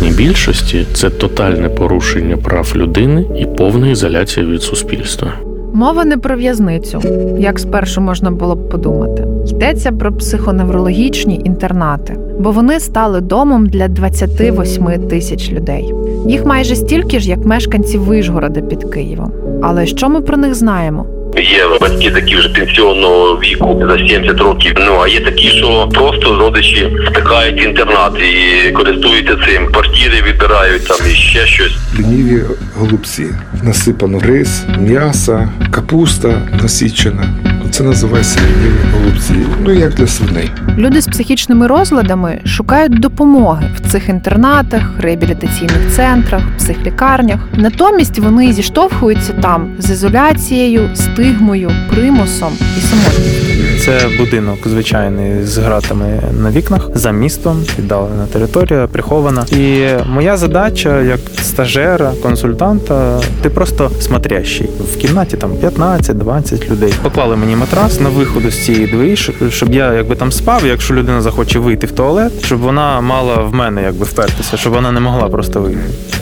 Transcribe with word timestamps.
переважній 0.00 0.10
більшості 0.10 0.86
це 0.92 1.10
тотальне 1.10 1.68
порушення 1.68 2.36
прав 2.36 2.72
людини 2.76 3.24
і 3.38 3.46
повна 3.46 3.90
ізоляція 3.90 4.46
від 4.46 4.62
суспільства. 4.62 5.32
Мова 5.72 6.04
не 6.04 6.16
про 6.16 6.36
в'язницю, 6.36 7.02
як 7.38 7.58
спершу 7.58 8.00
можна 8.00 8.30
було 8.30 8.54
б 8.54 8.68
подумати. 8.68 9.26
Йдеться 9.46 9.92
про 9.92 10.12
психоневрологічні 10.12 11.40
інтернати, 11.44 12.16
бо 12.38 12.50
вони 12.50 12.80
стали 12.80 13.20
домом 13.20 13.66
для 13.66 13.88
28 13.88 15.08
тисяч 15.08 15.52
людей. 15.52 15.94
Їх 16.26 16.44
майже 16.44 16.76
стільки 16.76 17.20
ж, 17.20 17.28
як 17.28 17.44
мешканців 17.44 18.02
Вишгорода 18.02 18.60
під 18.60 18.84
Києвом. 18.84 19.32
Але 19.62 19.86
що 19.86 20.08
ми 20.08 20.20
про 20.20 20.36
них 20.36 20.54
знаємо? 20.54 21.06
Є 21.36 21.78
батьки 21.80 22.10
такі 22.10 22.36
вже 22.36 22.48
пенсіонного 22.48 23.40
віку 23.40 23.82
за 23.88 23.98
70 23.98 24.40
років. 24.40 24.72
Ну 24.76 25.00
а 25.02 25.08
є 25.08 25.20
такі, 25.20 25.48
що 25.48 25.88
просто 25.94 26.38
родичі 26.38 26.96
втикають 27.10 27.64
інтернат 27.64 28.12
і 28.20 28.70
користуються 28.70 29.36
цим. 29.46 29.66
Квартири 29.66 30.22
відбирають 30.26 30.88
там 30.88 30.98
і 31.06 31.14
ще 31.14 31.46
щось. 31.46 31.76
Лініві 31.98 32.42
голубці 32.76 33.26
насипано 33.62 34.20
рис, 34.20 34.62
м'ясо, 34.78 35.48
капуста 35.70 36.48
насічена. 36.62 37.24
Це 37.70 37.82
називається 37.82 38.40
лініві 38.40 38.78
голубці. 38.94 39.34
Ну 39.64 39.72
як 39.72 39.94
для 39.94 40.06
свиней. 40.06 40.50
Люди 40.78 41.00
з 41.00 41.06
психічними 41.06 41.66
розладами 41.66 42.40
шукають 42.44 43.00
допомоги 43.00 43.70
в 43.76 43.90
цих 43.90 44.08
інтернатах, 44.08 44.82
реабілітаційних 44.98 45.92
центрах, 45.96 46.42
психлікарнях. 46.58 47.40
Натомість 47.54 48.18
вони 48.18 48.52
зіштовхуються 48.52 49.32
там 49.32 49.74
з 49.78 49.90
ізоляцією, 49.90 50.90
стигмою, 50.94 51.70
примусом 51.90 52.52
і 52.78 52.80
самотністю. 52.80 53.50
Це 53.84 54.00
будинок 54.18 54.58
звичайний 54.68 55.44
з 55.44 55.58
гратами 55.58 56.20
на 56.42 56.50
вікнах 56.50 56.88
за 56.94 57.10
містом, 57.10 57.64
віддалена 57.78 58.26
територія, 58.32 58.86
прихована. 58.86 59.46
І 59.52 59.86
моя 60.14 60.36
задача 60.36 61.02
як 61.02 61.20
стажера, 61.42 62.12
консультанта, 62.22 63.20
ти 63.42 63.50
просто 63.50 63.90
смотрящий. 64.00 64.68
В 64.92 64.96
кімнаті 64.96 65.36
там 65.36 65.50
15-20 65.52 66.70
людей. 66.70 66.94
Поклали 67.02 67.36
мені 67.36 67.49
матрас 67.56 68.00
на 68.00 68.08
виходу 68.08 68.50
з 68.50 68.64
цієї 68.64 68.86
двері, 68.86 69.16
щоб 69.50 69.74
я 69.74 69.94
якби 69.94 70.16
там 70.16 70.32
спав. 70.32 70.66
Якщо 70.66 70.94
людина 70.94 71.22
захоче 71.22 71.58
вийти 71.58 71.86
в 71.86 71.92
туалет, 71.92 72.32
щоб 72.44 72.58
вона 72.58 73.00
мала 73.00 73.34
в 73.34 73.54
мене 73.54 73.82
якби 73.82 74.04
впертися, 74.04 74.56
щоб 74.56 74.72
вона 74.72 74.92
не 74.92 75.00
могла 75.00 75.28
просто 75.28 75.60
вийти. 75.60 75.80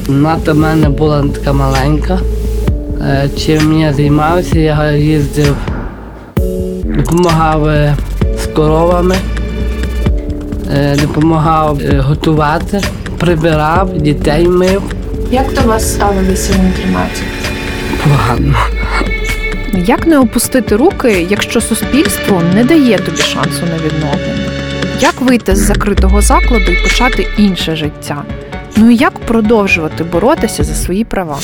Мати 0.09 0.53
в 0.53 0.57
мене 0.57 0.89
була 0.89 1.25
така 1.35 1.53
маленька. 1.53 2.19
Е, 3.01 3.31
чим 3.39 3.81
я 3.81 3.93
займався, 3.93 4.59
я 4.59 4.93
їздив, 4.93 5.57
допомагав 6.85 7.69
е, 7.69 7.97
з 8.43 8.47
коровами, 8.47 9.17
е, 10.73 10.97
допомагав 11.03 11.81
готувати, 11.99 12.81
прибирав, 13.19 13.99
дітей 13.99 14.49
мив. 14.49 14.83
Як 15.31 15.55
до 15.55 15.61
вас 15.61 15.93
ставилися 15.93 16.53
в 16.53 16.65
інтернаті? 16.65 17.23
Погано. 18.05 18.78
Як 19.87 20.07
не 20.07 20.19
опустити 20.19 20.77
руки, 20.77 21.27
якщо 21.31 21.61
суспільство 21.61 22.43
не 22.55 22.65
дає 22.65 22.99
тобі 22.99 23.17
шансу 23.23 23.63
на 23.67 23.77
відновлення? 23.85 24.51
Як 25.01 25.21
вийти 25.21 25.57
з 25.57 25.59
закритого 25.59 26.23
закладу 26.23 26.73
і 26.73 26.83
почати 26.83 27.27
інше 27.37 27.77
життя? 27.77 28.23
Ну 28.77 28.91
і 28.91 28.97
як 28.97 29.19
продовжувати 29.19 30.05
боротися 30.05 30.65
за 30.65 30.75
свої 30.75 31.05
права? 31.05 31.39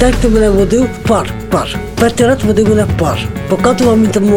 Дайте 0.00 0.28
мене 0.28 0.50
водив 0.50 0.88
пар, 1.08 1.30
пар. 1.50 1.76
Перший 2.00 2.26
раз 2.26 2.44
водив 2.44 2.68
мене 2.68 2.84
в 2.84 2.98
пар. 2.98 3.18
Показував 3.48 3.96
мені 3.96 4.08
там 4.12 4.30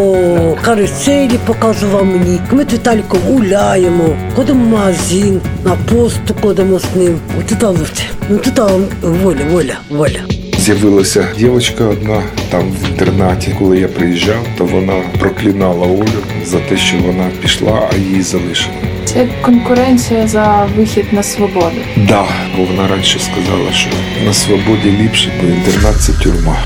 каруселі, 0.61 1.39
показував 1.45 2.05
мені. 2.05 2.39
Ми 2.51 2.63
з 2.63 2.73
Віталіком 2.73 3.19
гуляємо, 3.27 4.17
ходимо 4.35 4.65
в 4.65 4.67
магазин, 4.67 5.41
на 5.65 5.71
посту 5.71 6.35
ходимо 6.41 6.79
з 6.79 6.95
ним. 6.95 7.19
Тут 7.49 7.63
лучше. 7.63 8.03
Ну 8.29 8.37
тут 8.37 8.59
воля, 9.01 9.41
воля, 9.51 9.77
воля. 9.89 10.38
З'явилася 10.59 11.27
дівчинка 11.37 11.83
одна 11.83 12.23
там 12.49 12.71
в 12.71 12.89
інтернаті. 12.89 13.55
Коли 13.59 13.79
я 13.79 13.87
приїжджав, 13.87 14.47
то 14.57 14.65
вона 14.65 14.93
проклинала 15.19 15.87
Олю 15.87 16.23
за 16.45 16.59
те, 16.59 16.77
що 16.77 16.97
вона 16.97 17.29
пішла, 17.41 17.89
а 17.91 17.95
її 17.95 18.21
залишили. 18.21 18.75
Це 19.05 19.27
конкуренція 19.41 20.27
за 20.27 20.67
вихід 20.77 21.05
на 21.11 21.23
свободу. 21.23 21.77
Да, 21.97 22.25
бо 22.57 22.63
вона 22.63 22.87
раніше 22.87 23.19
сказала, 23.19 23.71
що 23.73 23.89
на 24.25 24.33
свободі 24.33 24.91
ліпше, 25.01 25.31
бо 25.41 25.47
інтернат 25.47 25.95
це 26.01 26.13
тюрма. 26.13 26.57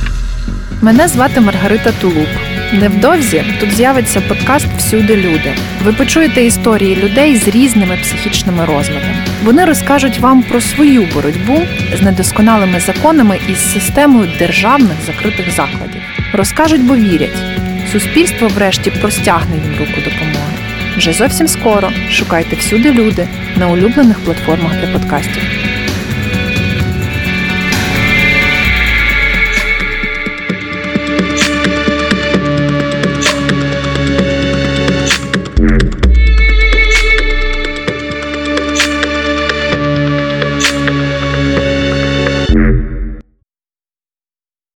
Мене 0.82 1.08
звати 1.08 1.42
Маргарита 1.42 1.92
Тулуб. 1.92 2.28
Невдовзі 2.74 3.44
тут 3.60 3.72
з'явиться 3.74 4.22
подкаст 4.22 4.68
Всюди 4.78 5.16
люди. 5.16 5.54
Ви 5.84 5.94
почуєте 5.94 6.44
історії 6.44 6.96
людей 6.96 7.38
з 7.38 7.48
різними 7.48 7.98
психічними 8.02 8.66
розладами. 8.66 9.16
Вони 9.44 9.66
розкажуть 9.66 10.20
вам 10.20 10.44
про 10.44 10.62
свою 10.62 11.08
боротьбу 11.14 11.62
з 11.98 12.02
недосконалими 12.02 12.80
законами 12.80 13.40
і 13.50 13.56
з 13.56 13.74
системою 13.74 14.30
державних 14.40 14.98
закритих 15.06 15.52
закладів. 15.52 16.02
Розкажуть, 16.34 16.84
бо 16.84 16.96
вірять. 16.96 17.38
Суспільство, 17.92 18.48
врешті, 18.48 18.92
простягне 18.92 19.56
їм 19.56 19.76
руку 19.80 20.02
допомоги. 20.06 20.54
Вже 20.98 21.14
зовсім 21.14 21.48
скоро 21.48 21.92
шукайте 22.12 22.56
всюди 22.56 22.92
люди 22.92 23.28
на 23.56 23.68
улюблених 23.68 24.20
платформах 24.20 24.72
для 24.82 24.88
подкастів. 24.88 25.73